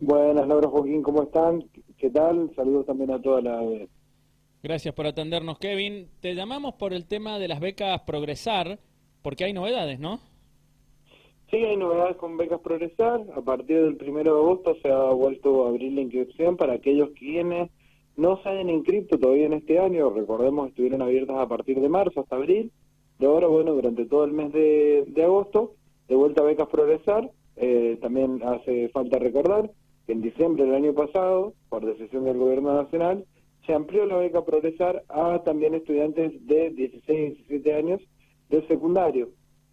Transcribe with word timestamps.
Buenas, 0.00 0.46
Laura 0.46 0.68
Joaquín, 0.68 1.02
¿cómo 1.02 1.24
están? 1.24 1.64
¿Qué 1.96 2.08
tal? 2.10 2.52
Saludos 2.54 2.86
también 2.86 3.10
a 3.10 3.20
toda 3.20 3.40
la... 3.40 3.60
Gracias 4.62 4.94
por 4.94 5.06
atendernos, 5.06 5.58
Kevin. 5.58 6.08
Te 6.20 6.36
llamamos 6.36 6.74
por 6.74 6.92
el 6.92 7.06
tema 7.06 7.40
de 7.40 7.48
las 7.48 7.58
becas 7.58 8.02
Progresar, 8.02 8.78
porque 9.22 9.44
hay 9.44 9.52
novedades, 9.52 9.98
¿no? 9.98 10.20
Sí, 11.50 11.56
hay 11.56 11.76
novedades 11.76 12.16
con 12.16 12.36
becas 12.36 12.60
Progresar. 12.60 13.22
A 13.34 13.40
partir 13.40 13.76
del 13.76 13.98
1 14.00 14.22
de 14.22 14.30
agosto 14.30 14.76
se 14.80 14.88
ha 14.88 15.10
vuelto 15.10 15.66
a 15.66 15.70
abrir 15.70 15.92
la 15.92 16.02
inscripción 16.02 16.56
para 16.56 16.74
aquellos 16.74 17.10
quienes 17.18 17.68
no 18.16 18.40
se 18.42 18.50
hayan 18.50 18.70
inscrito 18.70 19.18
todavía 19.18 19.46
en 19.46 19.54
este 19.54 19.80
año. 19.80 20.10
Recordemos, 20.10 20.68
estuvieron 20.68 21.02
abiertas 21.02 21.38
a 21.38 21.48
partir 21.48 21.80
de 21.80 21.88
marzo 21.88 22.20
hasta 22.20 22.36
abril. 22.36 22.70
De 23.18 23.26
ahora, 23.26 23.48
bueno, 23.48 23.72
durante 23.72 24.06
todo 24.06 24.24
el 24.24 24.32
mes 24.32 24.52
de, 24.52 25.24
agosto, 25.24 25.74
de 26.06 26.14
vuelta 26.14 26.42
a 26.42 26.46
becas 26.46 26.68
Progresar. 26.68 27.32
Eh, 27.56 27.98
también 28.00 28.40
hace 28.44 28.88
falta 28.90 29.18
recordar 29.18 29.68
en 30.08 30.22
diciembre 30.22 30.64
del 30.64 30.74
año 30.74 30.94
pasado, 30.94 31.52
por 31.68 31.84
decisión 31.84 32.24
del 32.24 32.38
Gobierno 32.38 32.74
Nacional, 32.74 33.24
se 33.66 33.74
amplió 33.74 34.06
la 34.06 34.16
beca 34.16 34.44
Progresar 34.44 35.04
a 35.08 35.42
también 35.44 35.74
estudiantes 35.74 36.32
de 36.46 36.70
16 36.70 37.08
y 37.08 37.34
17 37.34 37.74
años 37.74 38.00
del 38.48 38.66
secundario. 38.66 39.28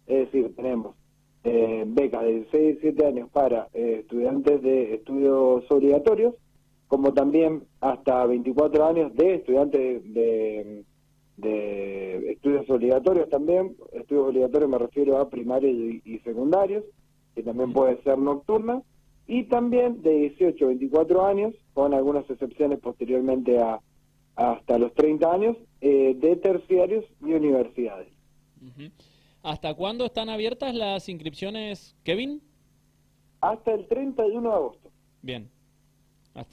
Es 0.06 0.26
decir, 0.26 0.54
tenemos 0.54 0.94
eh, 1.44 1.84
becas 1.86 2.22
de 2.22 2.32
16 2.34 2.62
y 2.62 2.66
17 2.72 3.06
años 3.06 3.30
para 3.30 3.68
eh, 3.72 4.00
estudiantes 4.00 4.60
de 4.60 4.94
estudios 4.96 5.64
obligatorios, 5.70 6.34
como 6.86 7.14
también 7.14 7.64
hasta 7.80 8.26
24 8.26 8.84
años 8.84 9.16
de 9.16 9.36
estudiantes 9.36 10.12
de, 10.12 10.84
de 11.38 12.32
estudios 12.32 12.68
obligatorios 12.68 13.30
también. 13.30 13.74
Estudios 13.92 14.28
obligatorios 14.28 14.68
me 14.68 14.78
refiero 14.78 15.16
a 15.16 15.30
primarios 15.30 15.72
y, 15.72 16.02
y 16.04 16.18
secundarios, 16.18 16.84
que 17.34 17.42
también 17.42 17.72
puede 17.72 18.02
ser 18.02 18.18
nocturna 18.18 18.82
y 19.26 19.44
también 19.44 20.02
de 20.02 20.30
18 20.36 20.64
a 20.64 20.68
24 20.68 21.26
años, 21.26 21.54
con 21.74 21.94
algunas 21.94 22.28
excepciones 22.30 22.78
posteriormente 22.80 23.58
a 23.58 23.80
hasta 24.36 24.78
los 24.78 24.94
30 24.94 25.32
años, 25.32 25.56
eh, 25.80 26.14
de 26.14 26.36
terciarios 26.36 27.04
y 27.20 27.32
universidades. 27.32 28.08
¿Hasta 29.42 29.74
cuándo 29.74 30.04
están 30.04 30.28
abiertas 30.28 30.74
las 30.74 31.08
inscripciones, 31.08 31.96
Kevin? 32.04 32.42
Hasta 33.40 33.72
el 33.72 33.86
31 33.86 34.48
de 34.48 34.54
agosto. 34.54 34.90
Bien. 35.22 35.50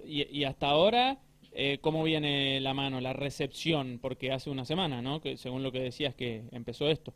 y, 0.05 0.45
hasta 0.45 0.69
ahora, 0.69 1.19
eh, 1.51 1.79
¿cómo 1.81 2.03
viene 2.03 2.61
la 2.61 2.73
mano, 2.73 3.01
la 3.01 3.11
recepción? 3.11 3.99
Porque 4.01 4.31
hace 4.31 4.49
una 4.49 4.63
semana, 4.63 5.01
¿no? 5.01 5.19
Que 5.19 5.35
según 5.35 5.61
lo 5.61 5.71
que 5.71 5.81
decías 5.81 6.15
que 6.15 6.45
empezó 6.51 6.87
esto. 6.87 7.13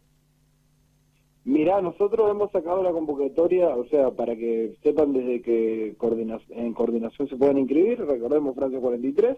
Mira, 1.48 1.81
nosotros 1.81 2.30
hemos 2.30 2.52
sacado 2.52 2.84
la 2.84 2.92
convocatoria, 2.92 3.70
o 3.70 3.86
sea, 3.86 4.12
para 4.12 4.36
que 4.36 4.76
sepan 4.84 5.14
desde 5.14 5.42
que 5.42 5.95
en 6.50 6.73
coordinación 6.73 7.30
se 7.30 7.38
pueden 7.38 7.59
inscribir, 7.59 8.06
recordemos 8.06 8.53
Francia 8.53 8.81
43, 8.81 9.38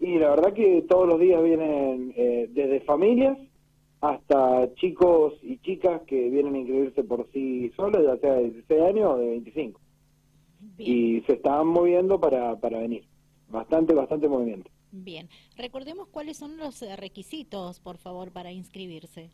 y 0.00 0.18
la 0.18 0.28
verdad 0.28 0.52
que 0.52 0.84
todos 0.86 1.08
los 1.08 1.18
días 1.18 1.42
vienen 1.42 2.12
eh, 2.14 2.46
desde 2.52 2.80
familias 2.80 3.38
hasta 4.02 4.74
chicos 4.74 5.32
y 5.40 5.56
chicas 5.60 6.02
que 6.02 6.28
vienen 6.28 6.56
a 6.56 6.58
inscribirse 6.58 7.04
por 7.04 7.26
sí 7.32 7.72
solos, 7.74 8.04
ya 8.04 8.18
sea 8.18 8.34
de 8.34 8.50
16 8.50 8.82
años 8.82 9.14
o 9.14 9.16
de 9.16 9.30
25. 9.30 9.80
Y 10.76 11.22
se 11.22 11.32
están 11.32 11.68
moviendo 11.68 12.20
para, 12.20 12.54
para 12.60 12.80
venir. 12.80 13.04
Bastante, 13.48 13.94
bastante 13.94 14.28
movimiento. 14.28 14.70
Bien. 14.92 15.30
Recordemos 15.56 16.06
cuáles 16.08 16.36
son 16.36 16.58
los 16.58 16.82
eh, 16.82 16.96
requisitos, 16.96 17.80
por 17.80 17.96
favor, 17.96 18.30
para 18.30 18.52
inscribirse. 18.52 19.30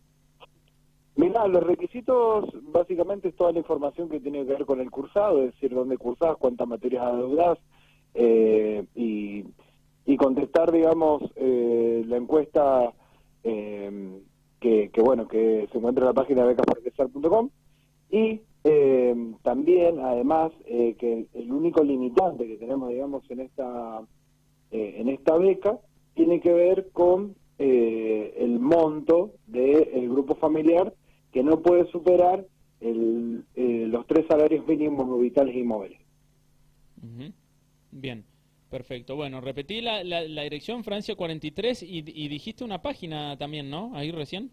Los 1.44 1.62
requisitos 1.62 2.46
básicamente 2.72 3.28
es 3.28 3.36
toda 3.36 3.52
la 3.52 3.58
información 3.58 4.08
que 4.08 4.20
tiene 4.20 4.38
que 4.38 4.52
ver 4.52 4.64
con 4.64 4.80
el 4.80 4.90
cursado, 4.90 5.42
es 5.42 5.52
decir, 5.52 5.74
dónde 5.74 5.98
cursás, 5.98 6.36
cuántas 6.38 6.66
materias 6.66 7.04
adeudas 7.04 7.58
eh, 8.14 8.84
y, 8.94 9.44
contestar, 10.16 10.72
digamos, 10.72 11.22
eh, 11.36 12.02
la 12.06 12.16
encuesta 12.16 12.90
eh, 13.44 14.18
que, 14.58 14.90
bueno, 15.04 15.28
que 15.28 15.68
se 15.70 15.78
encuentra 15.78 16.04
en 16.04 16.08
la 16.08 16.14
página 16.14 16.42
de 16.42 16.48
becasparquesar.com 16.48 17.50
y 18.10 18.40
eh, 18.64 19.34
también, 19.42 20.00
además, 20.00 20.52
que 20.66 21.26
el 21.34 21.52
único 21.52 21.84
limitante 21.84 22.48
que 22.48 22.56
tenemos, 22.56 22.88
digamos, 22.88 23.30
en 23.30 23.40
esta, 23.40 24.00
en 24.70 25.08
esta 25.10 25.36
beca 25.36 25.78
tiene 26.14 26.40
que 26.40 26.52
ver 26.52 26.88
con 26.92 27.36
el 27.58 28.58
monto 28.58 29.32
del 29.46 30.08
grupo 30.08 30.34
familiar 30.34 30.92
que 31.36 31.42
no 31.42 31.60
puede 31.60 31.84
superar 31.90 32.46
el, 32.80 33.44
eh, 33.56 33.84
los 33.90 34.06
tres 34.06 34.24
salarios 34.26 34.66
mínimos 34.66 35.20
vitales 35.20 35.54
y 35.54 35.62
móviles. 35.62 36.00
Bien, 37.90 38.24
perfecto. 38.70 39.16
Bueno, 39.16 39.42
repetí 39.42 39.82
la, 39.82 40.02
la, 40.02 40.42
dirección 40.44 40.82
Francia 40.82 41.14
43 41.14 41.82
y, 41.82 42.02
y, 42.06 42.28
dijiste 42.28 42.64
una 42.64 42.80
página 42.80 43.36
también, 43.36 43.68
¿no? 43.68 43.94
Ahí 43.94 44.12
recién. 44.12 44.50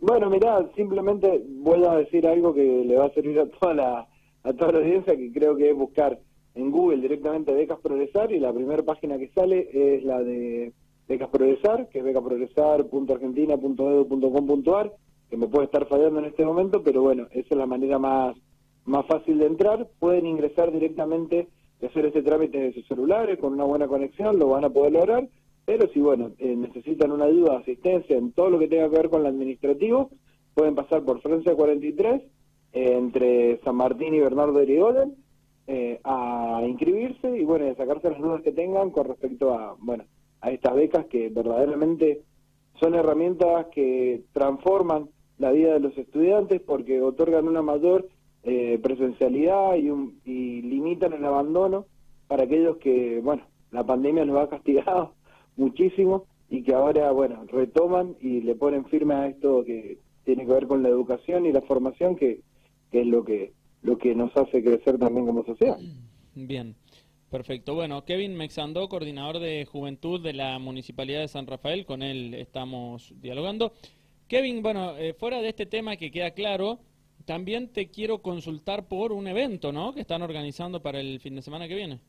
Bueno, 0.00 0.28
mirá, 0.28 0.70
simplemente 0.76 1.42
voy 1.48 1.82
a 1.82 1.94
decir 1.94 2.26
algo 2.26 2.52
que 2.52 2.84
le 2.84 2.94
va 2.94 3.06
a 3.06 3.14
servir 3.14 3.40
a 3.40 3.48
toda 3.48 3.72
la, 3.72 4.06
a 4.42 4.52
toda 4.52 4.72
la 4.72 4.80
audiencia, 4.80 5.16
que 5.16 5.32
creo 5.32 5.56
que 5.56 5.70
es 5.70 5.74
buscar 5.74 6.20
en 6.54 6.70
Google 6.70 7.00
directamente 7.00 7.54
Becas 7.54 7.80
Progresar 7.80 8.30
y 8.32 8.38
la 8.38 8.52
primera 8.52 8.82
página 8.82 9.16
que 9.16 9.28
sale 9.28 9.70
es 9.72 10.04
la 10.04 10.22
de 10.22 10.74
Becas 11.08 11.30
Progresar, 11.30 11.88
que 11.88 12.00
es 12.00 12.04
becasprogresar.argentina.edu.com.ar 12.04 14.92
que 15.32 15.38
me 15.38 15.48
puede 15.48 15.64
estar 15.64 15.86
fallando 15.86 16.18
en 16.18 16.26
este 16.26 16.44
momento, 16.44 16.82
pero 16.82 17.00
bueno, 17.00 17.26
esa 17.30 17.48
es 17.48 17.56
la 17.56 17.64
manera 17.64 17.98
más, 17.98 18.36
más 18.84 19.06
fácil 19.06 19.38
de 19.38 19.46
entrar. 19.46 19.88
Pueden 19.98 20.26
ingresar 20.26 20.70
directamente 20.70 21.48
y 21.80 21.86
hacer 21.86 22.04
este 22.04 22.22
trámite 22.22 22.58
de 22.58 22.74
sus 22.74 22.86
celulares 22.86 23.38
con 23.38 23.54
una 23.54 23.64
buena 23.64 23.88
conexión, 23.88 24.38
lo 24.38 24.48
van 24.48 24.66
a 24.66 24.68
poder 24.68 24.92
lograr. 24.92 25.26
Pero 25.64 25.88
si, 25.88 26.00
bueno, 26.00 26.32
eh, 26.36 26.54
necesitan 26.54 27.12
una 27.12 27.24
ayuda, 27.24 27.56
asistencia 27.56 28.14
en 28.14 28.32
todo 28.32 28.50
lo 28.50 28.58
que 28.58 28.68
tenga 28.68 28.90
que 28.90 28.96
ver 28.96 29.08
con 29.08 29.22
lo 29.22 29.30
administrativo, 29.30 30.10
pueden 30.52 30.74
pasar 30.74 31.02
por 31.02 31.22
Francia 31.22 31.54
43, 31.54 32.20
eh, 32.74 32.92
entre 32.98 33.58
San 33.64 33.76
Martín 33.76 34.12
y 34.12 34.20
Bernardo 34.20 34.52
de 34.52 34.64
Irigoyen, 34.64 35.14
eh, 35.66 35.98
a 36.04 36.60
inscribirse 36.68 37.38
y, 37.38 37.44
bueno, 37.44 37.70
a 37.70 37.74
sacarse 37.76 38.10
las 38.10 38.20
dudas 38.20 38.42
que 38.42 38.52
tengan 38.52 38.90
con 38.90 39.06
respecto 39.06 39.54
a, 39.54 39.76
bueno, 39.78 40.04
a 40.42 40.50
estas 40.50 40.74
becas 40.74 41.06
que 41.06 41.30
verdaderamente 41.30 42.20
son 42.78 42.94
herramientas 42.94 43.68
que 43.72 44.24
transforman 44.34 45.08
la 45.38 45.50
vida 45.52 45.74
de 45.74 45.80
los 45.80 45.96
estudiantes 45.96 46.60
porque 46.60 47.00
otorgan 47.00 47.48
una 47.48 47.62
mayor 47.62 48.08
eh, 48.44 48.78
presencialidad 48.82 49.76
y, 49.76 49.88
y 50.24 50.62
limitan 50.62 51.12
el 51.12 51.24
abandono 51.24 51.86
para 52.28 52.44
aquellos 52.44 52.78
que, 52.78 53.20
bueno, 53.20 53.42
la 53.70 53.84
pandemia 53.84 54.24
los 54.24 54.38
ha 54.38 54.48
castigado 54.48 55.14
muchísimo 55.56 56.26
y 56.48 56.62
que 56.62 56.74
ahora, 56.74 57.10
bueno, 57.12 57.44
retoman 57.46 58.16
y 58.20 58.40
le 58.40 58.54
ponen 58.54 58.84
firme 58.86 59.14
a 59.14 59.26
esto 59.28 59.64
que 59.64 59.98
tiene 60.24 60.46
que 60.46 60.52
ver 60.52 60.66
con 60.66 60.82
la 60.82 60.88
educación 60.88 61.46
y 61.46 61.52
la 61.52 61.62
formación, 61.62 62.16
que, 62.16 62.40
que 62.90 63.00
es 63.00 63.06
lo 63.06 63.24
que, 63.24 63.52
lo 63.82 63.98
que 63.98 64.14
nos 64.14 64.36
hace 64.36 64.62
crecer 64.62 64.98
también 64.98 65.26
como 65.26 65.44
sociedad. 65.44 65.78
Bien. 66.34 66.74
Perfecto. 67.30 67.74
Bueno, 67.74 68.04
Kevin 68.04 68.36
Mexandó, 68.36 68.90
coordinador 68.90 69.38
de 69.38 69.64
Juventud 69.64 70.20
de 70.20 70.34
la 70.34 70.58
Municipalidad 70.58 71.20
de 71.20 71.28
San 71.28 71.46
Rafael, 71.46 71.86
con 71.86 72.02
él 72.02 72.34
estamos 72.34 73.14
dialogando. 73.22 73.72
Kevin, 74.32 74.62
bueno, 74.62 74.96
eh, 74.96 75.12
fuera 75.12 75.42
de 75.42 75.50
este 75.50 75.66
tema 75.66 75.98
que 75.98 76.10
queda 76.10 76.30
claro, 76.30 76.78
también 77.26 77.70
te 77.70 77.90
quiero 77.90 78.22
consultar 78.22 78.88
por 78.88 79.12
un 79.12 79.26
evento, 79.26 79.72
¿no? 79.72 79.92
Que 79.92 80.00
están 80.00 80.22
organizando 80.22 80.80
para 80.80 81.00
el 81.00 81.20
fin 81.20 81.34
de 81.34 81.42
semana 81.42 81.68
que 81.68 81.74
viene. 81.74 82.00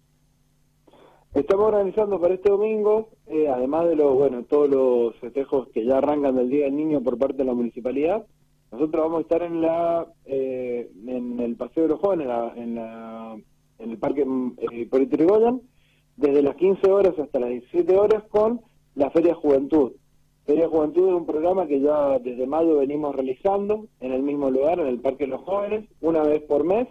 Estamos 1.33 1.66
organizando 1.66 2.22
para 2.22 2.35
este 2.35 2.50
domingo, 2.50 3.09
eh, 3.28 3.50
además 3.50 3.89
de 3.89 3.97
los, 3.97 4.16
bueno, 4.16 4.45
todos 4.45 4.69
los 4.69 5.17
festejos 5.17 5.67
que 5.73 5.83
ya 5.83 5.97
arrancan 5.97 6.38
del 6.38 6.50
Día 6.50 6.63
del 6.63 6.78
Niño 6.78 7.03
por 7.03 7.17
parte 7.17 7.39
de 7.39 7.44
la 7.44 7.53
municipalidad. 7.53 8.25
Nosotros 8.72 9.03
vamos 9.03 9.17
a 9.17 9.22
estar 9.23 9.44
en 9.44 9.59
la, 9.59 10.07
eh, 10.23 10.89
en 11.06 11.41
el 11.41 11.57
Paseo 11.57 11.83
de 11.83 11.89
los 11.89 12.00
Jóvenes, 12.00 12.25
en, 12.56 12.75
la, 12.75 13.38
en, 13.79 13.91
el 13.91 13.97
Parque 13.97 14.22
eh, 14.22 14.88
desde 16.15 16.42
las 16.42 16.56
15 16.56 16.89
horas 16.89 17.19
hasta 17.19 17.39
las 17.42 17.50
17 17.50 17.97
horas 17.97 18.24
con 18.30 18.62
la 18.95 19.12
Feria 19.12 19.36
Juventud. 19.36 19.92
Feria 20.45 20.68
Juventud 20.68 21.07
es 21.07 21.13
un 21.13 21.25
programa 21.25 21.68
que 21.68 21.80
ya 21.80 22.19
desde 22.19 22.45
mayo 22.45 22.78
venimos 22.80 23.16
realizando 23.16 23.88
en 24.01 24.12
el 24.12 24.24
mismo 24.24 24.51
lugar, 24.51 24.80
en 24.80 24.88
el 24.88 25.00
Parque 25.00 25.24
de 25.24 25.31
los 25.31 25.42
Jóvenes, 25.42 25.86
una 26.01 26.22
vez 26.24 26.42
por 26.44 26.66
mes, 26.66 26.90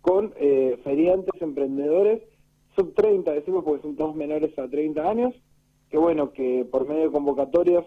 con 0.00 0.32
eh, 0.36 0.78
feriantes, 0.82 1.42
emprendedores, 1.42 2.22
sub 2.74 2.94
30, 2.94 3.32
decimos 3.32 3.64
porque 3.64 3.82
son 3.82 3.96
todos 3.96 4.16
menores 4.16 4.58
a 4.58 4.68
30 4.68 5.10
años, 5.10 5.34
que 5.90 5.98
bueno, 5.98 6.32
que 6.32 6.66
por 6.70 6.88
medio 6.88 7.04
de 7.04 7.10
convocatorias 7.10 7.84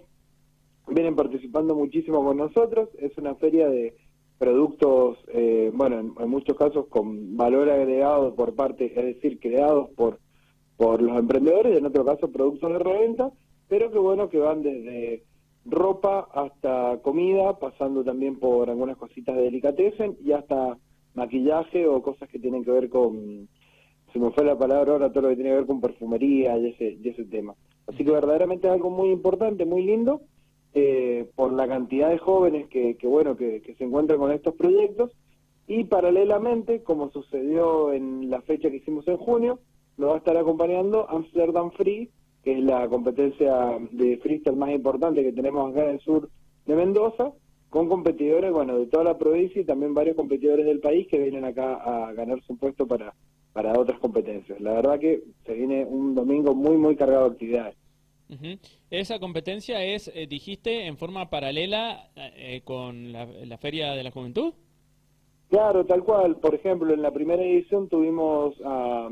vienen 0.88 1.16
participando 1.16 1.74
muchísimo 1.74 2.24
con 2.24 2.38
nosotros. 2.38 2.90
Es 3.00 3.18
una 3.18 3.34
feria 3.36 3.68
de 3.68 3.96
productos, 4.38 5.18
eh, 5.30 5.72
bueno, 5.74 6.14
en, 6.20 6.30
muchos 6.30 6.56
casos 6.56 6.86
con 6.88 7.36
valor 7.36 7.68
agregado 7.70 8.36
por 8.36 8.54
parte, 8.54 8.94
es 8.96 9.16
decir, 9.16 9.40
creados 9.40 9.90
por, 9.96 10.20
por 10.78 11.02
los 11.02 11.18
emprendedores, 11.18 11.76
en 11.76 11.86
otro 11.88 12.06
caso 12.06 12.32
productos 12.32 12.72
de 12.72 12.80
reventa 12.80 13.32
pero 13.70 13.92
que 13.92 14.00
bueno 14.00 14.30
que 14.30 14.40
van 14.40 14.62
desde 14.62 15.24
ropa 15.66 16.28
hasta 16.34 17.00
comida, 17.02 17.58
pasando 17.60 18.04
también 18.04 18.40
por 18.40 18.70
algunas 18.70 18.98
cositas 18.98 19.36
de 19.36 19.44
delicatessen 19.44 20.18
y 20.24 20.32
hasta 20.32 20.78
maquillaje 21.14 21.88
o 21.88 22.02
cosas 22.02 22.28
que 22.30 22.40
tienen 22.40 22.66
que 22.66 22.72
ver 22.72 22.90
con, 22.90 23.48
se 24.12 24.20
me 24.20 24.32
fue 24.32 24.44
la 24.44 24.58
palabra 24.58 24.94
ahora, 24.94 25.12
todo 25.12 25.24
lo 25.24 25.30
que 25.30 25.36
tiene 25.36 25.52
que 25.52 25.58
ver 25.58 25.66
con 25.68 25.82
perfumería 25.82 26.58
y 26.58 26.70
ese, 26.70 26.98
y 27.02 27.10
ese 27.10 27.26
tema. 27.26 27.56
Así 27.88 28.04
que 28.04 28.12
verdaderamente 28.12 28.68
es 28.68 28.74
algo 28.74 28.90
muy 28.90 29.10
importante, 29.10 29.66
muy 29.66 29.84
lindo, 29.84 30.22
eh, 30.74 31.28
por 31.36 31.54
la 31.54 31.68
cantidad 31.68 32.10
de 32.10 32.18
jóvenes 32.18 32.68
que, 32.68 32.96
que 32.96 33.08
bueno, 33.08 33.36
que, 33.36 33.62
que 33.62 33.76
se 33.76 33.84
encuentran 33.84 34.20
con 34.20 34.32
estos 34.32 34.56
proyectos, 34.56 35.12
y 35.68 35.84
paralelamente, 35.84 36.82
como 36.82 37.12
sucedió 37.12 37.94
en 37.94 38.32
la 38.32 38.42
fecha 38.42 38.72
que 38.72 38.78
hicimos 38.78 39.08
en 39.08 39.18
junio, 39.18 39.60
nos 39.98 40.10
va 40.10 40.16
a 40.16 40.18
estar 40.18 40.36
acompañando 40.36 41.08
Amsterdam 41.10 41.72
Free, 41.72 42.10
que 42.44 42.54
es 42.54 42.64
la 42.64 42.88
competencia 42.88 43.78
de 43.92 44.18
freestyle 44.18 44.56
más 44.56 44.72
importante 44.72 45.24
que 45.24 45.34
tenemos 45.34 45.72
acá 45.72 45.84
en 45.84 45.96
el 45.96 46.00
sur 46.00 46.30
de 46.66 46.76
Mendoza, 46.76 47.32
con 47.70 47.88
competidores, 47.88 48.52
bueno, 48.52 48.78
de 48.78 48.88
toda 48.88 49.04
la 49.04 49.18
provincia 49.18 49.62
y 49.62 49.66
también 49.66 49.94
varios 49.94 50.16
competidores 50.16 50.66
del 50.66 50.80
país 50.80 51.08
que 51.08 51.20
vienen 51.20 51.46
acá 51.46 51.76
a 51.76 52.14
ganarse 52.14 52.46
un 52.52 52.58
puesto 52.58 52.88
para, 52.88 53.14
para 53.54 53.80
otras 53.80 54.00
competencias. 54.00 54.60
La 54.60 54.74
verdad 54.74 55.00
que 55.00 55.24
se 55.46 55.54
viene 55.54 55.86
un 55.86 56.16
domingo 56.16 56.56
muy, 56.56 56.78
muy 56.78 56.96
cargado 56.96 57.26
de 57.26 57.32
actividades. 57.34 57.76
Esa 58.92 59.20
competencia 59.20 59.84
es, 59.84 60.12
eh, 60.14 60.28
dijiste, 60.28 60.86
en 60.86 60.98
forma 60.98 61.30
paralela 61.30 62.12
eh, 62.16 62.62
con 62.64 63.12
la, 63.12 63.26
la, 63.26 63.58
Feria 63.58 63.94
de 63.94 64.04
la 64.04 64.12
Juventud. 64.12 64.54
Claro, 65.50 65.84
tal 65.86 66.04
cual. 66.04 66.38
Por 66.38 66.54
ejemplo, 66.54 66.94
en 66.94 67.02
la 67.02 67.12
primera 67.12 67.44
edición 67.44 67.90
tuvimos 67.90 68.56
a 68.64 69.10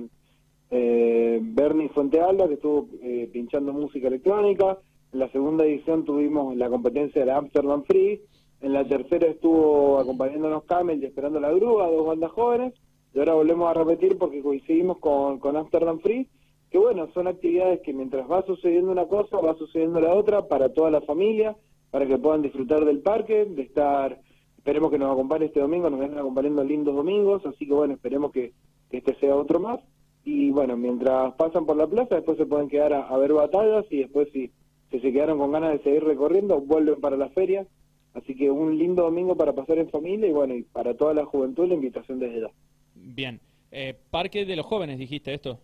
eh, 0.70 1.40
Bernie 1.42 1.90
Fuentealba, 1.90 2.48
que 2.48 2.56
estuvo 2.56 2.90
eh, 3.02 3.30
pinchando 3.32 3.74
música 3.74 4.08
electrónica. 4.08 4.78
En 5.14 5.20
la 5.20 5.30
segunda 5.30 5.66
edición 5.66 6.04
tuvimos 6.04 6.56
la 6.58 6.70
competencia 6.70 7.22
de 7.22 7.28
la 7.28 7.38
Amsterdam 7.38 7.84
Free. 7.84 8.22
En 8.62 8.74
la 8.74 8.86
tercera 8.86 9.28
estuvo 9.28 10.00
acompañándonos 10.00 10.64
Camel 10.66 11.02
y 11.02 11.06
esperando 11.06 11.40
la 11.40 11.52
grúa, 11.52 11.90
dos 11.90 12.08
bandas 12.08 12.32
jóvenes. 12.32 12.74
Y 13.14 13.20
ahora 13.20 13.34
volvemos 13.36 13.70
a 13.70 13.74
repetir 13.74 14.18
porque 14.18 14.42
coincidimos 14.42 14.98
con, 15.00 15.40
con 15.40 15.56
Amsterdam 15.56 16.00
Free. 16.00 16.28
Que 16.70 16.78
bueno, 16.78 17.08
son 17.14 17.28
actividades 17.28 17.80
que 17.82 17.94
mientras 17.94 18.30
va 18.30 18.46
sucediendo 18.46 18.92
una 18.92 19.06
cosa, 19.06 19.38
va 19.38 19.56
sucediendo 19.56 20.02
la 20.02 20.14
otra 20.14 20.50
para 20.50 20.74
toda 20.74 20.92
la 20.92 21.00
familia, 21.00 21.56
para 21.92 22.06
que 22.06 22.18
puedan 22.18 22.42
disfrutar 22.42 22.84
del 22.84 23.00
parque, 23.00 23.46
de 23.46 23.62
estar. 23.62 24.20
Esperemos 24.58 24.92
que 24.92 24.98
nos 24.98 25.14
acompañe 25.14 25.46
este 25.46 25.62
domingo, 25.62 25.90
nos 25.90 26.02
vengan 26.02 26.20
acompañando 26.20 26.62
lindos 26.66 26.94
domingos, 26.94 27.46
así 27.46 27.66
que 27.66 27.74
bueno, 27.74 27.94
esperemos 27.94 28.34
que, 28.34 28.52
que 28.92 28.98
este 28.98 29.16
sea 29.16 29.34
otro 29.34 29.62
más 29.62 29.80
y 30.30 30.52
bueno, 30.52 30.76
mientras 30.76 31.34
pasan 31.36 31.66
por 31.66 31.78
la 31.78 31.88
plaza, 31.88 32.16
después 32.16 32.38
se 32.38 32.46
pueden 32.46 32.68
quedar 32.68 32.92
a, 32.92 33.18
ver 33.18 33.32
batallas 33.32 33.86
y 33.90 34.00
después 34.00 34.28
si, 34.34 34.52
si, 34.92 35.00
se 35.00 35.14
quedaron 35.14 35.38
con 35.38 35.54
ganas 35.54 35.72
de 35.72 35.84
seguir 35.84 36.04
recorriendo, 36.04 36.60
vuelven 36.60 37.00
para 37.00 37.16
la 37.16 37.30
feria. 37.30 37.66
Así 38.14 38.36
que 38.36 38.52
un 38.52 38.78
lindo 38.78 39.04
domingo 39.04 39.38
para 39.38 39.54
pasar 39.54 39.78
en 39.78 39.90
familia 39.90 40.28
y 40.28 40.34
bueno, 40.34 40.54
y 40.54 40.64
para 40.64 40.96
toda 40.96 41.14
la 41.14 41.24
juventud 41.24 41.70
la 41.70 41.76
invitación 41.76 42.20
desde 42.20 42.42
ya. 42.42 42.52
Bien, 42.94 43.40
eh, 43.72 43.96
Parque 44.12 44.44
de 44.44 44.58
los 44.58 44.66
Jóvenes, 44.66 45.00
dijiste 45.00 45.34
esto. 45.34 45.60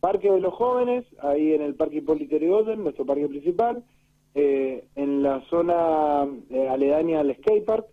Parque 0.00 0.30
de 0.30 0.40
los 0.40 0.54
Jóvenes, 0.54 1.04
ahí 1.20 1.52
en 1.52 1.60
el 1.60 1.74
Parque 1.74 1.98
Hipólito 1.98 2.36
Yrigoyen, 2.36 2.82
nuestro 2.82 3.04
parque 3.04 3.28
principal, 3.28 3.84
eh, 4.34 4.84
en 4.96 5.22
la 5.22 5.42
zona 5.50 6.26
eh, 6.48 6.66
aledaña 6.66 7.20
al 7.20 7.36
skatepark, 7.36 7.84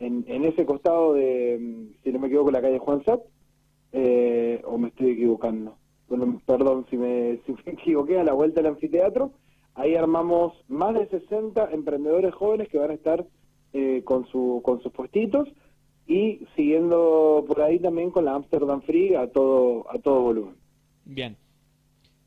en, 0.00 0.24
en 0.26 0.44
ese 0.44 0.64
costado 0.64 1.12
de, 1.12 1.92
si 2.02 2.10
no 2.10 2.18
me 2.18 2.26
equivoco, 2.26 2.50
la 2.50 2.62
calle 2.62 2.78
Juan 2.78 3.04
Sat, 3.04 3.20
eh, 3.98 4.60
o 4.66 4.76
me 4.76 4.88
estoy 4.88 5.12
equivocando. 5.12 5.74
Bueno, 6.08 6.40
perdón 6.44 6.84
si 6.90 6.98
me, 6.98 7.38
si 7.46 7.52
me 7.64 7.72
equivoqué, 7.72 8.18
a 8.18 8.24
la 8.24 8.34
vuelta 8.34 8.60
del 8.60 8.72
anfiteatro, 8.72 9.32
ahí 9.74 9.94
armamos 9.94 10.52
más 10.68 10.94
de 10.94 11.08
60 11.08 11.70
emprendedores 11.72 12.34
jóvenes 12.34 12.68
que 12.68 12.78
van 12.78 12.90
a 12.90 12.94
estar 12.94 13.26
eh, 13.72 14.02
con, 14.04 14.26
su, 14.28 14.60
con 14.62 14.82
sus 14.82 14.92
puestitos 14.92 15.48
y 16.06 16.40
siguiendo 16.54 17.42
por 17.48 17.62
ahí 17.62 17.78
también 17.78 18.10
con 18.10 18.26
la 18.26 18.34
Amsterdam 18.34 18.82
Free 18.82 19.14
a 19.14 19.28
todo, 19.28 19.90
a 19.90 19.98
todo 19.98 20.20
volumen. 20.20 20.54
Bien. 21.06 21.36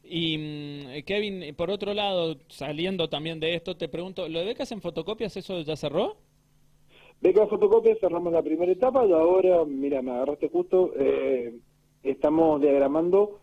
Y 0.04 0.38
mm, 0.39 1.04
Kevin, 1.06 1.56
por 1.56 1.69
otro 1.69 1.94
lado, 1.94 2.38
saliendo 2.48 3.10
también 3.10 3.39
de 3.39 3.54
esto, 3.54 3.77
te 3.77 3.88
pregunto, 3.88 4.27
¿lo 4.27 4.39
de 4.39 4.45
becas 4.45 4.71
en 4.71 4.81
fotocopias, 4.81 5.38
eso 5.38 5.62
ya 5.62 5.75
cerró? 5.75 6.18
Beca 7.21 7.48
fotocopia, 7.48 7.98
cerramos 8.00 8.31
la 8.31 8.42
primera 8.42 8.71
etapa 8.71 9.06
y 9.06 9.12
ahora, 9.12 9.66
mira, 9.66 10.01
me 10.01 10.12
agarraste 10.12 10.48
justo, 10.48 10.94
eh, 10.95 11.54
estamos 12.01 12.62
diagramando 12.62 13.39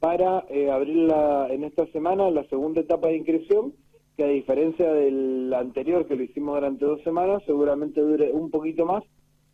para 0.00 0.46
eh, 0.48 0.68
abrirla 0.68 1.46
en 1.48 1.62
esta 1.62 1.86
semana 1.92 2.28
la 2.30 2.42
segunda 2.48 2.80
etapa 2.80 3.06
de 3.06 3.18
inscripción, 3.18 3.72
que 4.16 4.24
a 4.24 4.28
diferencia 4.28 4.92
del 4.92 5.54
anterior 5.54 6.06
que 6.06 6.16
lo 6.16 6.24
hicimos 6.24 6.56
durante 6.56 6.84
dos 6.84 7.00
semanas, 7.02 7.40
seguramente 7.46 8.00
dure 8.00 8.32
un 8.32 8.50
poquito 8.50 8.84
más 8.84 9.04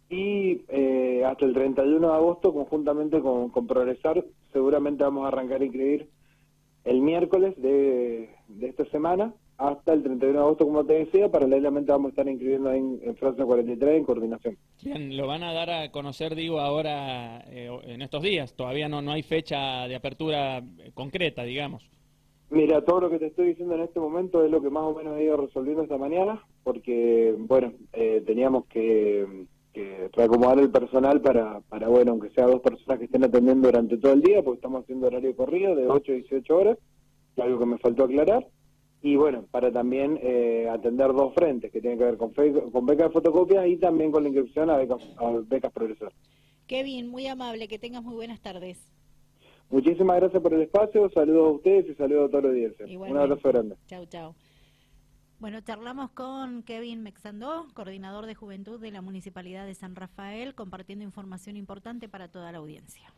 y 0.09 0.63
eh, 0.69 1.23
hasta 1.27 1.45
el 1.45 1.53
31 1.53 2.09
de 2.09 2.15
agosto, 2.15 2.55
conjuntamente 2.55 3.21
con, 3.21 3.51
con, 3.51 3.67
Progresar, 3.67 4.25
seguramente 4.55 5.05
vamos 5.05 5.27
a 5.27 5.29
arrancar 5.29 5.61
a 5.61 5.65
inscribir 5.67 6.09
el 6.85 7.03
miércoles 7.03 7.55
de, 7.61 8.31
de 8.49 8.69
esta 8.69 8.87
semana 8.87 9.35
hasta 9.59 9.95
el 9.95 10.03
31 10.03 10.39
de 10.39 10.45
agosto, 10.45 10.67
como 10.67 10.85
te 10.85 10.95
decía, 10.95 11.31
paralelamente 11.31 11.91
vamos 11.91 12.07
a 12.07 12.11
estar 12.11 12.29
inscribiendo 12.29 12.71
en, 12.73 13.01
en 13.03 13.17
Francia 13.17 13.45
43 13.45 13.97
en 13.97 14.05
coordinación. 14.05 14.59
Bien, 14.83 15.17
lo 15.17 15.27
van 15.27 15.43
a 15.43 15.53
dar 15.53 15.71
a 15.71 15.91
conocer, 15.91 16.35
digo, 16.35 16.61
ahora 16.61 17.41
eh, 17.49 17.71
en 17.85 18.03
estos 18.03 18.23
días. 18.23 18.55
Todavía 18.55 18.89
no, 18.89 19.01
no 19.01 19.13
hay 19.13 19.23
fecha 19.23 19.89
de 19.89 19.97
apertura 19.97 20.59
eh, 20.59 20.91
concreta, 20.93 21.43
digamos. 21.45 21.89
Mira, 22.51 22.85
todo 22.85 23.01
lo 23.01 23.11
que 23.11 23.19
te 23.19 23.27
estoy 23.27 23.49
diciendo 23.49 23.75
en 23.75 23.83
este 23.83 23.99
momento 23.99 24.45
es 24.45 24.51
lo 24.51 24.61
que 24.61 24.71
más 24.71 24.85
o 24.85 24.95
menos 24.95 25.17
he 25.17 25.25
ido 25.25 25.37
resolviendo 25.37 25.83
esta 25.83 25.99
mañana, 25.99 26.45
porque, 26.63 27.35
bueno, 27.39 27.73
eh, 27.93 28.23
teníamos 28.25 28.67
que, 28.67 29.47
que, 29.73 30.11
reacomodar 30.13 30.61
el 30.61 30.71
personal 30.71 31.21
para, 31.23 31.61
para, 31.63 31.89
bueno, 31.89 32.13
aunque 32.13 32.31
sea 32.31 32.47
dos 32.47 32.61
personas 32.61 32.99
que 32.99 33.07
estén 33.07 33.25
atendiendo 33.25 33.69
durante 33.69 33.97
todo 33.97 34.13
el 34.13 34.23
día, 34.23 34.43
porque 34.43 34.59
estamos 34.59 34.85
haciendo 34.85 35.09
horario 35.09 35.35
corrido 35.35 35.75
de 35.75 35.89
8 35.89 36.13
a 36.13 36.15
18 36.15 36.57
horas, 36.57 36.79
algo 37.37 37.59
que 37.59 37.67
me 37.67 37.79
faltó 37.79 38.05
aclarar 38.05 38.47
y 39.07 39.15
bueno, 39.15 39.45
para 39.53 39.71
también 39.71 40.19
eh, 40.21 40.69
atender 40.69 41.13
dos 41.13 41.33
frentes 41.33 41.71
que 41.71 41.81
tienen 41.81 41.97
que 41.97 42.05
ver 42.07 42.17
con, 42.17 42.33
con 42.33 42.87
becas 42.87 43.07
de 43.07 43.13
fotocopia 43.13 43.65
y 43.65 43.77
también 43.77 44.11
con 44.11 44.25
la 44.25 44.31
inscripción 44.31 44.69
a 44.69 44.77
becas, 44.77 45.01
a 45.19 45.31
becas 45.47 45.73
progresor. 45.73 46.13
Kevin, 46.67 47.07
muy 47.07 47.29
amable, 47.29 47.69
que 47.69 47.79
tengas 47.79 48.03
muy 48.03 48.17
buenas 48.17 48.41
tardes. 48.41 48.85
Muchísimas 49.71 50.17
gracias 50.17 50.43
por 50.43 50.53
el 50.55 50.63
espacio, 50.63 51.09
saludos 51.11 51.47
a 51.47 51.51
ustedes 51.53 51.91
y 51.91 51.95
saludos 51.95 52.27
a 52.27 52.31
toda 52.33 52.43
la 52.43 52.49
audiencia. 52.49 52.85
Un 52.99 53.17
abrazo 53.17 53.49
grande. 53.49 53.77
Chau, 53.87 54.07
chau. 54.07 54.35
Bueno, 55.39 55.61
charlamos 55.61 56.11
con 56.11 56.65
Kevin 56.65 57.05
Mexandó, 57.05 57.69
coordinador 57.75 58.27
de 58.27 58.35
juventud 58.35 58.81
de 58.81 58.91
la 58.91 59.03
Municipalidad 59.03 59.67
de 59.67 59.75
San 59.77 59.95
Rafael, 59.95 60.57
compartiendo 60.57 61.05
información 61.05 61.57
importante 61.57 62.09
para 62.09 62.27
toda 62.27 62.51
la 62.51 62.59
audiencia. 62.59 63.13